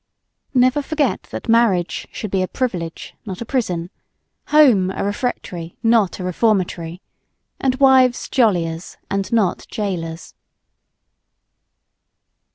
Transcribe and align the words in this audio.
Never 0.55 0.81
forget 0.81 1.21
that 1.29 1.47
marriage 1.47 2.07
should 2.11 2.31
be 2.31 2.41
a 2.41 2.47
privilege, 2.47 3.13
not 3.23 3.39
a 3.39 3.45
prison; 3.45 3.91
home 4.47 4.89
a 4.89 5.03
refectory, 5.03 5.77
not 5.83 6.17
a 6.17 6.23
reformatory; 6.23 7.03
and 7.59 7.75
wives 7.75 8.27
jolliers, 8.27 8.97
and 9.11 9.31
not 9.31 9.67
jailers. 9.69 10.33